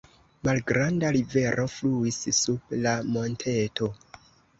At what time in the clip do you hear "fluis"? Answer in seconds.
1.73-2.17